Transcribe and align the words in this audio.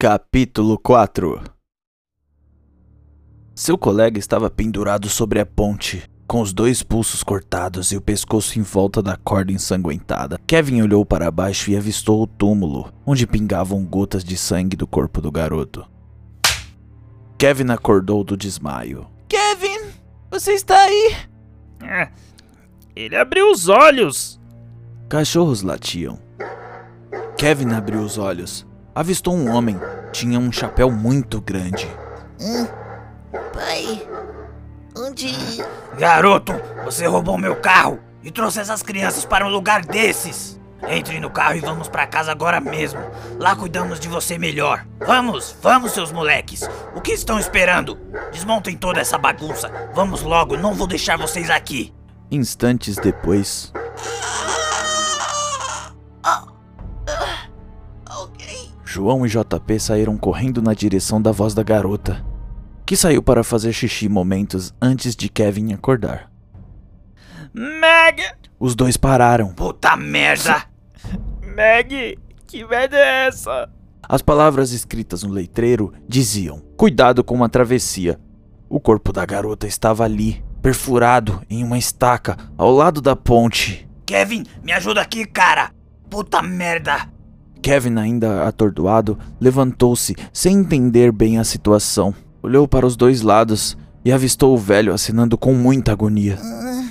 Capítulo 0.00 0.78
4 0.78 1.42
Seu 3.52 3.76
colega 3.76 4.16
estava 4.16 4.48
pendurado 4.48 5.08
sobre 5.08 5.40
a 5.40 5.44
ponte, 5.44 6.08
com 6.24 6.40
os 6.40 6.52
dois 6.52 6.84
pulsos 6.84 7.24
cortados 7.24 7.90
e 7.90 7.96
o 7.96 8.00
pescoço 8.00 8.60
em 8.60 8.62
volta 8.62 9.02
da 9.02 9.16
corda 9.16 9.50
ensanguentada. 9.50 10.38
Kevin 10.46 10.82
olhou 10.82 11.04
para 11.04 11.32
baixo 11.32 11.72
e 11.72 11.76
avistou 11.76 12.22
o 12.22 12.28
túmulo, 12.28 12.92
onde 13.04 13.26
pingavam 13.26 13.84
gotas 13.84 14.22
de 14.22 14.36
sangue 14.36 14.76
do 14.76 14.86
corpo 14.86 15.20
do 15.20 15.32
garoto. 15.32 15.84
Kevin 17.36 17.72
acordou 17.72 18.22
do 18.22 18.36
desmaio. 18.36 19.04
Kevin, 19.28 19.90
você 20.30 20.52
está 20.52 20.80
aí? 20.80 21.16
É, 21.82 22.08
ele 22.94 23.16
abriu 23.16 23.50
os 23.50 23.68
olhos. 23.68 24.40
Cachorros 25.08 25.62
latiam. 25.62 26.20
Kevin 27.36 27.72
abriu 27.72 28.02
os 28.02 28.16
olhos. 28.16 28.64
Avistou 28.94 29.34
um 29.34 29.54
homem. 29.54 29.78
Tinha 30.12 30.38
um 30.38 30.50
chapéu 30.50 30.90
muito 30.90 31.40
grande. 31.40 31.88
Hum, 32.40 32.66
pai, 33.52 34.08
onde. 34.96 35.34
Garoto, 35.98 36.52
você 36.84 37.06
roubou 37.06 37.36
meu 37.36 37.56
carro 37.56 37.98
e 38.22 38.30
trouxe 38.30 38.60
essas 38.60 38.82
crianças 38.82 39.24
para 39.24 39.46
um 39.46 39.50
lugar 39.50 39.84
desses. 39.84 40.58
Entre 40.86 41.18
no 41.18 41.28
carro 41.28 41.56
e 41.56 41.60
vamos 41.60 41.88
para 41.88 42.06
casa 42.06 42.30
agora 42.30 42.60
mesmo. 42.60 43.00
Lá 43.38 43.56
cuidamos 43.56 43.98
de 43.98 44.08
você 44.08 44.38
melhor. 44.38 44.86
Vamos, 45.04 45.56
vamos, 45.60 45.92
seus 45.92 46.12
moleques. 46.12 46.68
O 46.94 47.00
que 47.00 47.12
estão 47.12 47.38
esperando? 47.38 47.98
Desmontem 48.32 48.76
toda 48.76 49.00
essa 49.00 49.18
bagunça. 49.18 49.70
Vamos 49.92 50.22
logo, 50.22 50.56
não 50.56 50.74
vou 50.74 50.86
deixar 50.86 51.18
vocês 51.18 51.50
aqui. 51.50 51.92
Instantes 52.30 52.96
depois, 52.96 53.72
João 58.90 59.26
e 59.26 59.28
JP 59.28 59.78
saíram 59.78 60.16
correndo 60.16 60.62
na 60.62 60.72
direção 60.72 61.20
da 61.20 61.30
voz 61.30 61.52
da 61.52 61.62
garota, 61.62 62.24
que 62.86 62.96
saiu 62.96 63.22
para 63.22 63.44
fazer 63.44 63.70
xixi 63.70 64.08
momentos 64.08 64.72
antes 64.80 65.14
de 65.14 65.28
Kevin 65.28 65.74
acordar. 65.74 66.32
Meg! 67.52 68.22
Os 68.58 68.74
dois 68.74 68.96
pararam. 68.96 69.52
Puta 69.52 69.94
merda! 69.94 70.64
Meg! 71.54 72.18
Que 72.46 72.64
merda 72.64 72.96
é 72.96 73.26
essa? 73.26 73.68
As 74.02 74.22
palavras 74.22 74.72
escritas 74.72 75.22
no 75.22 75.34
letreiro 75.34 75.92
diziam: 76.08 76.62
Cuidado 76.74 77.22
com 77.22 77.34
uma 77.34 77.50
travessia. 77.50 78.18
O 78.70 78.80
corpo 78.80 79.12
da 79.12 79.26
garota 79.26 79.66
estava 79.66 80.04
ali, 80.04 80.42
perfurado 80.62 81.42
em 81.50 81.62
uma 81.62 81.76
estaca 81.76 82.38
ao 82.56 82.72
lado 82.72 83.02
da 83.02 83.14
ponte. 83.14 83.86
Kevin, 84.06 84.44
me 84.62 84.72
ajuda 84.72 85.02
aqui, 85.02 85.26
cara! 85.26 85.72
Puta 86.08 86.40
merda! 86.40 87.17
Kevin, 87.62 87.96
ainda 87.98 88.46
atordoado, 88.46 89.18
levantou-se 89.40 90.14
sem 90.32 90.58
entender 90.58 91.12
bem 91.12 91.38
a 91.38 91.44
situação. 91.44 92.14
Olhou 92.42 92.66
para 92.68 92.86
os 92.86 92.96
dois 92.96 93.20
lados 93.20 93.76
e 94.04 94.12
avistou 94.12 94.54
o 94.54 94.58
velho 94.58 94.92
acenando 94.92 95.36
com 95.36 95.52
muita 95.52 95.92
agonia. 95.92 96.38
Ah, 96.40 96.88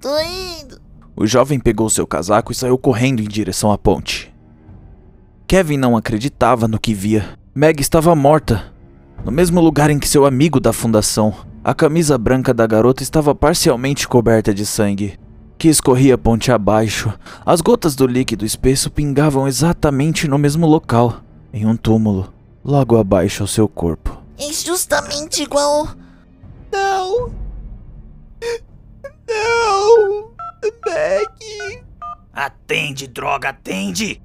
tô 0.00 0.18
indo. 0.20 0.80
O 1.16 1.26
jovem 1.26 1.58
pegou 1.58 1.88
seu 1.90 2.06
casaco 2.06 2.52
e 2.52 2.54
saiu 2.54 2.78
correndo 2.78 3.20
em 3.20 3.28
direção 3.28 3.72
à 3.72 3.78
ponte. 3.78 4.32
Kevin 5.46 5.76
não 5.76 5.96
acreditava 5.96 6.66
no 6.66 6.78
que 6.78 6.94
via. 6.94 7.38
Meg 7.54 7.80
estava 7.80 8.14
morta, 8.14 8.72
no 9.24 9.30
mesmo 9.30 9.60
lugar 9.60 9.90
em 9.90 9.98
que 9.98 10.08
seu 10.08 10.24
amigo 10.24 10.58
da 10.58 10.72
fundação. 10.72 11.34
A 11.62 11.74
camisa 11.74 12.16
branca 12.18 12.52
da 12.52 12.66
garota 12.66 13.02
estava 13.02 13.34
parcialmente 13.34 14.08
coberta 14.08 14.52
de 14.52 14.66
sangue, 14.66 15.18
que 15.62 15.68
escorria 15.68 16.18
ponte 16.18 16.50
abaixo. 16.50 17.16
As 17.46 17.60
gotas 17.60 17.94
do 17.94 18.04
líquido 18.04 18.44
espesso 18.44 18.90
pingavam 18.90 19.46
exatamente 19.46 20.26
no 20.26 20.36
mesmo 20.36 20.66
local, 20.66 21.20
em 21.52 21.64
um 21.64 21.76
túmulo, 21.76 22.34
logo 22.64 22.98
abaixo 22.98 23.44
ao 23.44 23.46
seu 23.46 23.68
corpo. 23.68 24.20
É 24.40 24.52
justamente 24.52 25.44
igual. 25.44 25.86
Não. 26.72 27.32
Não. 29.28 30.32
Meg. 30.84 31.84
Atende, 32.32 33.06
droga, 33.06 33.50
atende! 33.50 34.20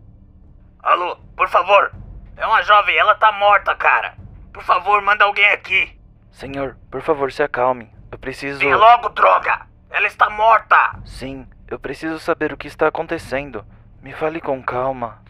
Alô, 0.81 1.17
por 1.35 1.49
favor! 1.49 1.91
É 2.35 2.47
uma 2.47 2.63
jovem, 2.63 2.97
ela 2.97 3.13
tá 3.13 3.31
morta, 3.33 3.75
cara! 3.75 4.15
Por 4.51 4.63
favor, 4.63 5.03
manda 5.03 5.23
alguém 5.23 5.51
aqui! 5.51 5.95
Senhor, 6.31 6.75
por 6.89 7.03
favor, 7.03 7.31
se 7.31 7.43
acalme. 7.43 7.91
Eu 8.11 8.17
preciso. 8.17 8.57
Vem 8.57 8.73
logo, 8.73 9.09
droga! 9.09 9.66
Ela 9.97 10.05
está 10.05 10.29
morta! 10.29 10.99
Sim, 11.05 11.47
eu 11.67 11.79
preciso 11.79 12.19
saber 12.19 12.53
o 12.53 12.57
que 12.57 12.67
está 12.67 12.87
acontecendo. 12.87 13.65
Me 13.99 14.13
fale 14.13 14.39
com 14.39 14.61
calma. 14.61 15.23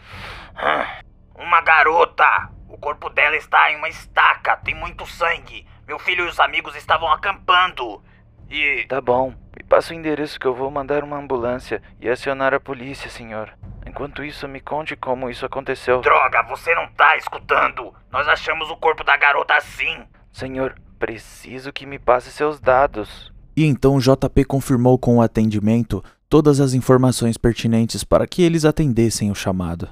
Uma 1.33 1.61
garota! 1.61 2.49
O 2.67 2.77
corpo 2.77 3.09
dela 3.09 3.37
está 3.37 3.71
em 3.71 3.77
uma 3.77 3.87
estaca, 3.87 4.57
tem 4.57 4.75
muito 4.75 5.05
sangue. 5.05 5.65
Meu 5.87 5.97
filho 5.97 6.25
e 6.25 6.27
os 6.27 6.37
amigos 6.37 6.75
estavam 6.75 7.09
acampando. 7.09 8.03
E. 8.49 8.85
Tá 8.89 8.99
bom. 8.99 9.33
Me 9.55 9.63
passa 9.63 9.93
o 9.93 9.95
endereço 9.95 10.37
que 10.37 10.45
eu 10.45 10.53
vou 10.53 10.69
mandar 10.69 11.01
uma 11.01 11.15
ambulância 11.15 11.81
e 12.01 12.09
acionar 12.09 12.53
a 12.53 12.59
polícia, 12.59 13.09
senhor. 13.09 13.57
Enquanto 13.85 14.21
isso, 14.21 14.49
me 14.49 14.59
conte 14.59 14.97
como 14.97 15.29
isso 15.29 15.45
aconteceu. 15.45 16.01
Droga, 16.01 16.43
você 16.43 16.75
não 16.75 16.89
tá 16.89 17.15
escutando! 17.15 17.95
Nós 18.11 18.27
achamos 18.27 18.69
o 18.69 18.75
corpo 18.75 19.05
da 19.05 19.15
garota 19.15 19.53
assim! 19.53 20.05
Senhor, 20.29 20.75
preciso 20.99 21.71
que 21.71 21.85
me 21.85 21.97
passe 21.97 22.29
seus 22.33 22.59
dados. 22.59 23.31
E 23.57 23.65
então 23.65 23.97
JP 23.97 24.45
confirmou 24.45 24.99
com 24.99 25.17
o 25.17 25.21
atendimento 25.21 26.03
todas 26.29 26.59
as 26.59 26.75
informações 26.75 27.39
pertinentes 27.39 28.03
para 28.03 28.27
que 28.27 28.43
eles 28.43 28.63
atendessem 28.63 29.31
o 29.31 29.35
chamado. 29.35 29.89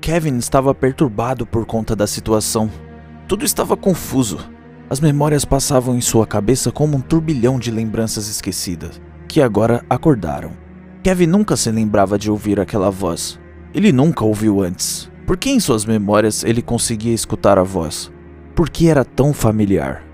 Kevin 0.00 0.36
estava 0.38 0.72
perturbado 0.72 1.44
por 1.44 1.66
conta 1.66 1.96
da 1.96 2.06
situação. 2.06 2.70
Tudo 3.26 3.44
estava 3.44 3.76
confuso. 3.76 4.38
As 4.88 5.00
memórias 5.00 5.44
passavam 5.44 5.96
em 5.96 6.00
sua 6.00 6.28
cabeça 6.28 6.70
como 6.70 6.96
um 6.96 7.00
turbilhão 7.00 7.58
de 7.58 7.72
lembranças 7.72 8.28
esquecidas, 8.28 9.00
que 9.26 9.42
agora 9.42 9.84
acordaram. 9.90 10.52
Kevin 11.02 11.26
nunca 11.26 11.56
se 11.56 11.72
lembrava 11.72 12.16
de 12.16 12.30
ouvir 12.30 12.60
aquela 12.60 12.88
voz. 12.88 13.36
Ele 13.74 13.90
nunca 13.90 14.24
ouviu 14.24 14.62
antes. 14.62 15.10
Por 15.26 15.36
que 15.36 15.50
em 15.50 15.58
suas 15.58 15.84
memórias 15.84 16.44
ele 16.44 16.62
conseguia 16.62 17.14
escutar 17.14 17.58
a 17.58 17.64
voz? 17.64 18.12
Por 18.54 18.70
que 18.70 18.86
era 18.88 19.04
tão 19.04 19.32
familiar? 19.32 20.04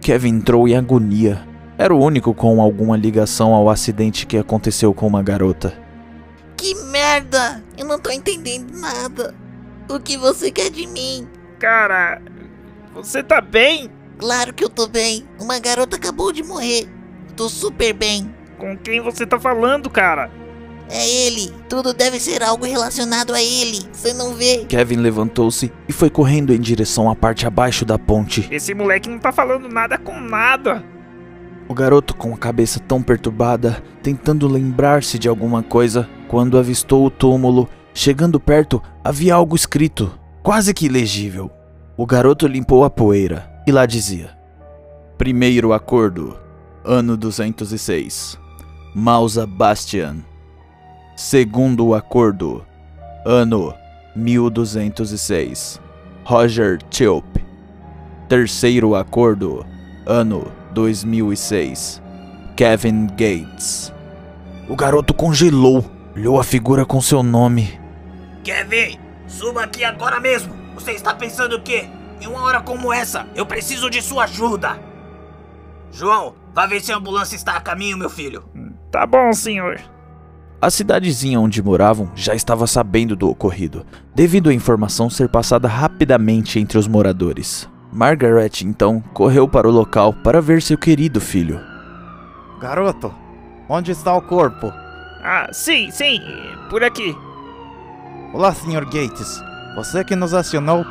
Kevin 0.00 0.36
entrou 0.36 0.66
em 0.66 0.76
agonia. 0.76 1.53
Era 1.76 1.94
o 1.94 2.00
único 2.00 2.32
com 2.32 2.60
alguma 2.60 2.96
ligação 2.96 3.52
ao 3.52 3.68
acidente 3.68 4.26
que 4.26 4.38
aconteceu 4.38 4.94
com 4.94 5.06
uma 5.06 5.22
garota. 5.22 5.76
Que 6.56 6.74
merda! 6.74 7.62
Eu 7.76 7.86
não 7.86 7.98
tô 7.98 8.10
entendendo 8.10 8.72
nada. 8.78 9.34
O 9.90 9.98
que 9.98 10.16
você 10.16 10.50
quer 10.50 10.70
de 10.70 10.86
mim? 10.86 11.26
Cara, 11.58 12.22
você 12.94 13.22
tá 13.22 13.40
bem? 13.40 13.90
Claro 14.18 14.54
que 14.54 14.64
eu 14.64 14.70
tô 14.70 14.86
bem. 14.86 15.26
Uma 15.40 15.58
garota 15.58 15.96
acabou 15.96 16.32
de 16.32 16.42
morrer. 16.44 16.88
Tô 17.36 17.48
super 17.48 17.92
bem. 17.92 18.32
Com 18.56 18.76
quem 18.78 19.00
você 19.00 19.26
tá 19.26 19.38
falando, 19.38 19.90
cara? 19.90 20.30
É 20.88 21.26
ele. 21.26 21.52
Tudo 21.68 21.92
deve 21.92 22.20
ser 22.20 22.42
algo 22.42 22.64
relacionado 22.64 23.34
a 23.34 23.42
ele. 23.42 23.80
Você 23.92 24.12
não 24.14 24.34
vê? 24.34 24.64
Kevin 24.66 24.96
levantou-se 24.96 25.72
e 25.88 25.92
foi 25.92 26.08
correndo 26.08 26.54
em 26.54 26.60
direção 26.60 27.10
à 27.10 27.16
parte 27.16 27.46
abaixo 27.46 27.84
da 27.84 27.98
ponte. 27.98 28.46
Esse 28.50 28.74
moleque 28.74 29.08
não 29.08 29.18
tá 29.18 29.32
falando 29.32 29.68
nada 29.68 29.98
com 29.98 30.20
nada. 30.20 30.84
O 31.66 31.72
garoto, 31.72 32.14
com 32.14 32.34
a 32.34 32.36
cabeça 32.36 32.78
tão 32.78 33.02
perturbada, 33.02 33.82
tentando 34.02 34.46
lembrar-se 34.46 35.18
de 35.18 35.28
alguma 35.28 35.62
coisa, 35.62 36.08
quando 36.28 36.58
avistou 36.58 37.06
o 37.06 37.10
túmulo, 37.10 37.68
chegando 37.94 38.38
perto, 38.38 38.82
havia 39.02 39.34
algo 39.34 39.56
escrito, 39.56 40.12
quase 40.42 40.74
que 40.74 40.86
ilegível. 40.86 41.50
O 41.96 42.04
garoto 42.04 42.46
limpou 42.46 42.84
a 42.84 42.90
poeira 42.90 43.50
e 43.66 43.72
lá 43.72 43.86
dizia: 43.86 44.36
Primeiro 45.16 45.72
acordo, 45.72 46.36
ano 46.84 47.16
206. 47.16 48.38
Mausa 48.94 49.46
Bastian. 49.46 50.18
Segundo 51.16 51.94
acordo, 51.94 52.64
ano 53.24 53.72
1206. 54.14 55.80
Roger 56.24 56.82
Tilp. 56.90 57.36
Terceiro 58.28 58.94
acordo, 58.94 59.64
ano 60.06 60.46
2006. 60.74 62.02
Kevin 62.56 63.06
Gates. 63.06 63.92
O 64.68 64.76
garoto 64.76 65.14
congelou, 65.14 65.84
olhou 66.14 66.38
a 66.38 66.44
figura 66.44 66.84
com 66.84 67.00
seu 67.00 67.22
nome. 67.22 67.78
Kevin, 68.42 68.98
suba 69.26 69.62
aqui 69.64 69.84
agora 69.84 70.20
mesmo! 70.20 70.52
Você 70.74 70.92
está 70.92 71.14
pensando 71.14 71.56
o 71.56 71.62
quê? 71.62 71.88
Em 72.20 72.26
uma 72.26 72.42
hora 72.42 72.60
como 72.60 72.92
essa, 72.92 73.26
eu 73.34 73.46
preciso 73.46 73.88
de 73.88 74.02
sua 74.02 74.24
ajuda! 74.24 74.78
João, 75.92 76.34
vá 76.52 76.66
ver 76.66 76.80
se 76.80 76.92
a 76.92 76.96
ambulância 76.96 77.36
está 77.36 77.56
a 77.56 77.60
caminho, 77.60 77.96
meu 77.96 78.10
filho. 78.10 78.44
Tá 78.90 79.06
bom, 79.06 79.32
senhor. 79.32 79.80
A 80.60 80.70
cidadezinha 80.70 81.38
onde 81.38 81.62
moravam 81.62 82.10
já 82.14 82.34
estava 82.34 82.66
sabendo 82.66 83.14
do 83.14 83.28
ocorrido, 83.28 83.86
devido 84.14 84.50
à 84.50 84.54
informação 84.54 85.08
ser 85.10 85.28
passada 85.28 85.68
rapidamente 85.68 86.58
entre 86.58 86.78
os 86.78 86.88
moradores. 86.88 87.68
Margaret 87.94 88.64
então 88.64 89.00
correu 89.14 89.46
para 89.46 89.68
o 89.68 89.70
local 89.70 90.12
para 90.12 90.42
ver 90.42 90.60
seu 90.60 90.76
querido 90.76 91.20
filho. 91.20 91.60
Garoto, 92.60 93.14
onde 93.68 93.92
está 93.92 94.12
o 94.16 94.20
corpo? 94.20 94.72
Ah, 95.22 95.48
sim, 95.52 95.92
sim, 95.92 96.20
por 96.68 96.82
aqui. 96.82 97.16
Olá, 98.32 98.52
Sr. 98.52 98.84
Gates. 98.86 99.40
Você 99.76 100.02
que 100.02 100.16
nos 100.16 100.34
acionou. 100.34 100.84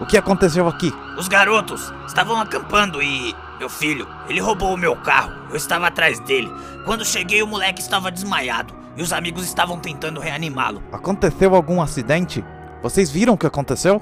O 0.00 0.06
que 0.06 0.18
aconteceu 0.18 0.68
aqui? 0.68 0.92
Os 1.18 1.28
garotos 1.28 1.92
estavam 2.06 2.38
acampando 2.38 3.02
e. 3.02 3.34
Meu 3.58 3.68
filho, 3.68 4.06
ele 4.28 4.40
roubou 4.40 4.74
o 4.74 4.78
meu 4.78 4.96
carro. 4.96 5.32
Eu 5.50 5.56
estava 5.56 5.86
atrás 5.86 6.18
dele. 6.20 6.50
Quando 6.84 7.04
cheguei, 7.04 7.42
o 7.42 7.46
moleque 7.46 7.80
estava 7.80 8.10
desmaiado 8.10 8.74
e 8.96 9.02
os 9.02 9.12
amigos 9.12 9.44
estavam 9.44 9.78
tentando 9.78 10.20
reanimá-lo. 10.20 10.82
Aconteceu 10.92 11.54
algum 11.54 11.80
acidente? 11.80 12.44
Vocês 12.82 13.10
viram 13.10 13.34
o 13.34 13.38
que 13.38 13.46
aconteceu? 13.46 14.00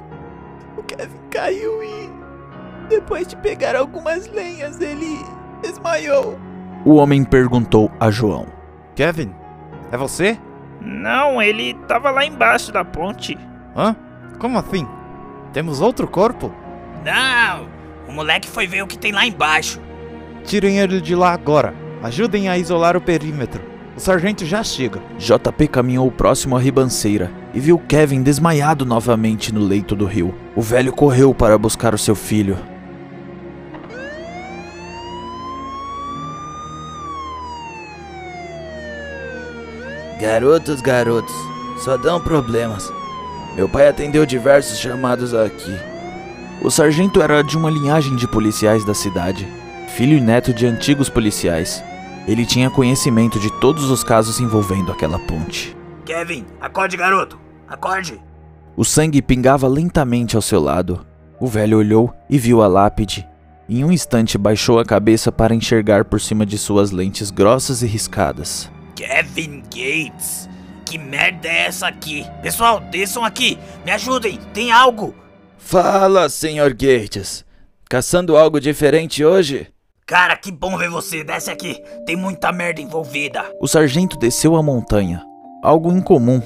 O 0.76 0.82
Kevin 0.82 1.19
caiu 1.31 1.82
e. 1.82 2.07
Depois 2.88 3.26
de 3.26 3.37
pegar 3.37 3.76
algumas 3.76 4.26
lenhas, 4.29 4.81
ele 4.81 5.19
desmaiou. 5.62 6.38
O 6.85 6.94
homem 6.94 7.25
perguntou 7.25 7.90
a 8.00 8.11
João. 8.11 8.46
Kevin, 8.94 9.32
é 9.93 9.96
você? 9.96 10.38
Não, 10.81 11.43
ele 11.43 11.75
tava 11.87 12.11
lá 12.11 12.25
embaixo 12.25 12.73
da 12.73 12.85
ponte. 12.85 13.37
Hã? 13.76 13.94
Como 14.38 14.58
assim? 14.58 14.87
Temos 15.52 15.81
outro 15.81 16.06
corpo? 16.06 16.52
Não! 17.05 17.69
O 18.08 18.12
moleque 18.12 18.49
foi 18.49 18.67
ver 18.67 18.82
o 18.82 18.87
que 18.87 18.99
tem 18.99 19.12
lá 19.12 19.26
embaixo. 19.26 19.81
Tirem 20.44 20.79
ele 20.79 21.00
de 21.00 21.14
lá 21.14 21.32
agora. 21.32 21.75
Ajudem 22.02 22.49
a 22.49 22.56
isolar 22.56 22.96
o 22.96 23.00
perímetro. 23.00 23.62
O 23.96 24.00
sargento 24.00 24.46
já 24.46 24.62
chega. 24.62 25.02
JP 25.19 25.69
caminhou 25.69 26.11
próximo 26.11 26.56
à 26.56 26.61
ribanceira 26.61 27.31
e 27.52 27.61
viu 27.61 27.79
Kevin 27.79 28.23
desmaiado 28.23 28.87
novamente 28.87 29.52
no 29.52 29.61
leito 29.61 29.96
do 29.96 30.06
rio. 30.06 30.34
O 30.55 30.62
velho 30.62 30.93
correu 30.93 31.34
para 31.34 31.58
buscar 31.58 31.93
o 31.93 31.99
seu 31.99 32.14
filho. 32.14 32.56
Garotos, 40.20 40.81
garotos, 40.81 41.35
só 41.79 41.97
dão 41.97 42.20
problemas. 42.20 42.93
Meu 43.55 43.69
pai 43.69 43.87
atendeu 43.87 44.26
diversos 44.26 44.81
chamados 44.81 45.32
aqui. 45.32 45.79
O 46.61 46.70
sargento 46.70 47.23
era 47.23 47.41
de 47.41 47.56
uma 47.56 47.70
linhagem 47.70 48.17
de 48.17 48.26
policiais 48.26 48.85
da 48.85 48.94
cidade, 48.94 49.47
filho 49.94 50.17
e 50.17 50.20
neto 50.20 50.53
de 50.53 50.67
antigos 50.67 51.09
policiais. 51.09 51.85
Ele 52.26 52.44
tinha 52.44 52.69
conhecimento 52.69 53.38
de 53.38 53.49
todos 53.61 53.91
os 53.91 54.03
casos 54.03 54.41
envolvendo 54.41 54.91
aquela 54.91 55.20
ponte. 55.20 55.76
Kevin, 56.05 56.44
acorde, 56.61 56.97
garoto! 56.97 57.38
Acorde! 57.69 58.20
O 58.76 58.85
sangue 58.85 59.23
pingava 59.23 59.69
lentamente 59.69 60.35
ao 60.35 60.43
seu 60.43 60.61
lado. 60.61 61.06
O 61.38 61.47
velho 61.47 61.79
olhou 61.79 62.12
e 62.29 62.38
viu 62.38 62.61
a 62.61 62.67
lápide. 62.67 63.25
Em 63.69 63.85
um 63.85 63.93
instante 63.93 64.37
baixou 64.37 64.81
a 64.81 64.85
cabeça 64.85 65.31
para 65.31 65.55
enxergar 65.55 66.05
por 66.06 66.20
cima 66.20 66.44
de 66.44 66.59
suas 66.59 66.91
lentes 66.91 67.31
grossas 67.31 67.82
e 67.82 67.87
riscadas. 67.87 68.69
Kevin 68.99 69.62
Gates! 69.71 70.49
Que 70.85 70.99
merda 70.99 71.47
é 71.47 71.67
essa 71.67 71.87
aqui? 71.87 72.27
Pessoal, 72.43 72.81
desçam 72.81 73.25
aqui! 73.25 73.56
Me 73.85 73.93
ajudem! 73.93 74.41
Tem 74.53 74.73
algo! 74.73 75.15
Fala, 75.56 76.29
Sr. 76.29 76.71
Gates. 76.71 77.45
Caçando 77.89 78.37
algo 78.37 78.61
diferente 78.61 79.25
hoje? 79.25 79.69
Cara, 80.05 80.37
que 80.37 80.50
bom 80.50 80.77
ver 80.77 80.91
você! 80.91 81.23
Desce 81.23 81.49
aqui! 81.49 81.81
Tem 82.06 82.17
muita 82.17 82.50
merda 82.50 82.81
envolvida! 82.81 83.45
O 83.61 83.69
sargento 83.69 84.19
desceu 84.19 84.56
a 84.56 84.65
montanha. 84.65 85.25
Algo 85.62 85.93
incomum. 85.93 86.43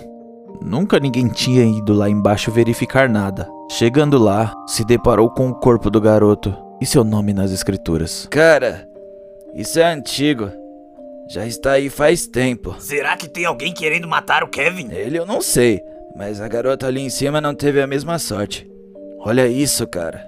Nunca 0.60 1.00
ninguém 1.00 1.28
tinha 1.28 1.64
ido 1.64 1.94
lá 1.94 2.10
embaixo 2.10 2.52
verificar 2.52 3.08
nada. 3.08 3.48
Chegando 3.70 4.18
lá, 4.18 4.52
se 4.66 4.84
deparou 4.84 5.30
com 5.30 5.48
o 5.48 5.54
corpo 5.54 5.88
do 5.88 6.02
garoto 6.02 6.54
e 6.82 6.84
seu 6.84 7.02
nome 7.02 7.32
nas 7.32 7.50
escrituras. 7.50 8.28
Cara, 8.30 8.86
isso 9.54 9.80
é 9.80 9.90
antigo. 9.90 10.60
Já 11.28 11.46
está 11.46 11.72
aí 11.72 11.88
faz 11.88 12.26
tempo. 12.26 12.74
Será 12.78 13.16
que 13.16 13.28
tem 13.28 13.44
alguém 13.44 13.72
querendo 13.72 14.06
matar 14.08 14.42
o 14.42 14.48
Kevin? 14.48 14.90
Ele 14.90 15.18
eu 15.18 15.26
não 15.26 15.40
sei, 15.40 15.80
mas 16.16 16.40
a 16.40 16.48
garota 16.48 16.86
ali 16.86 17.00
em 17.00 17.10
cima 17.10 17.40
não 17.40 17.54
teve 17.54 17.80
a 17.80 17.86
mesma 17.86 18.18
sorte. 18.18 18.68
Olha 19.20 19.46
isso, 19.46 19.86
cara. 19.86 20.24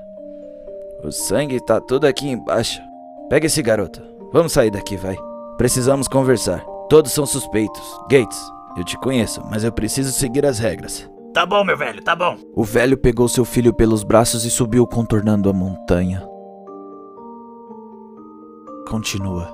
O 1.03 1.11
sangue 1.11 1.65
tá 1.65 1.81
todo 1.81 2.07
aqui 2.07 2.29
embaixo. 2.29 2.81
Pega 3.29 3.47
esse 3.47 3.61
garoto. 3.61 4.01
Vamos 4.33 4.53
sair 4.53 4.71
daqui, 4.71 4.97
vai. 4.97 5.17
Precisamos 5.59 6.09
conversar. 6.09 6.65
Todos 6.89 7.13
são 7.13 7.27
suspeitos. 7.27 7.83
Gates, 8.11 8.41
eu 8.77 8.85
te 8.85 8.99
conheço, 8.99 9.43
mas 9.51 9.65
eu 9.65 9.73
preciso 9.73 10.13
seguir 10.13 10.47
as 10.47 10.59
regras. 10.59 11.09
Tá 11.33 11.45
bom, 11.45 11.65
meu 11.65 11.77
velho, 11.77 12.03
tá 12.03 12.15
bom. 12.15 12.37
O 12.55 12.65
velho 12.65 12.97
pegou 12.97 13.29
seu 13.29 13.45
filho 13.45 13.75
pelos 13.75 14.05
braços 14.05 14.45
e 14.45 14.51
subiu 14.51 14.87
contornando 14.87 15.51
a 15.51 15.53
montanha. 15.53 16.27
Continua. 18.89 19.54